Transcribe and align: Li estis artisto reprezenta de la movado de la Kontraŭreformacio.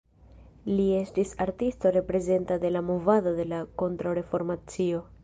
Li 0.77 0.85
estis 0.99 1.33
artisto 1.45 1.91
reprezenta 1.97 2.57
de 2.63 2.71
la 2.77 2.83
movado 2.89 3.35
de 3.41 3.47
la 3.53 3.61
Kontraŭreformacio. 3.83 5.05